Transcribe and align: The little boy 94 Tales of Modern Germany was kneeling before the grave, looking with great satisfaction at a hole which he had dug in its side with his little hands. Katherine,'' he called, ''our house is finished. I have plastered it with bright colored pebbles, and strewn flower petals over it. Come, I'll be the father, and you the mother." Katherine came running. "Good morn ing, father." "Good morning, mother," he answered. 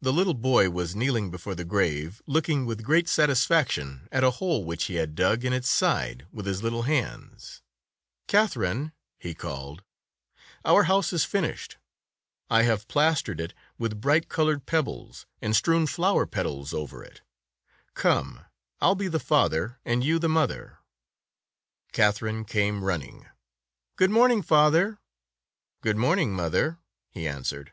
The 0.00 0.12
little 0.12 0.34
boy 0.34 0.64
94 0.64 0.64
Tales 0.64 0.66
of 0.66 0.72
Modern 0.74 0.82
Germany 0.82 0.82
was 0.82 0.96
kneeling 0.96 1.30
before 1.30 1.54
the 1.54 1.64
grave, 1.64 2.22
looking 2.26 2.66
with 2.66 2.82
great 2.82 3.08
satisfaction 3.08 4.08
at 4.10 4.24
a 4.24 4.30
hole 4.32 4.64
which 4.64 4.84
he 4.86 4.96
had 4.96 5.14
dug 5.14 5.44
in 5.44 5.52
its 5.52 5.68
side 5.68 6.26
with 6.32 6.46
his 6.46 6.60
little 6.64 6.82
hands. 6.82 7.62
Katherine,'' 8.26 8.90
he 9.16 9.32
called, 9.32 9.84
''our 10.64 10.86
house 10.86 11.12
is 11.12 11.24
finished. 11.24 11.78
I 12.50 12.62
have 12.64 12.88
plastered 12.88 13.40
it 13.40 13.54
with 13.78 14.00
bright 14.00 14.28
colored 14.28 14.66
pebbles, 14.66 15.24
and 15.40 15.54
strewn 15.54 15.86
flower 15.86 16.26
petals 16.26 16.74
over 16.74 17.04
it. 17.04 17.20
Come, 17.94 18.44
I'll 18.80 18.96
be 18.96 19.06
the 19.06 19.20
father, 19.22 19.78
and 19.84 20.02
you 20.02 20.18
the 20.18 20.28
mother." 20.28 20.78
Katherine 21.92 22.44
came 22.44 22.82
running. 22.82 23.26
"Good 23.94 24.10
morn 24.10 24.32
ing, 24.32 24.42
father." 24.42 24.98
"Good 25.80 25.96
morning, 25.96 26.32
mother," 26.32 26.78
he 27.08 27.28
answered. 27.28 27.72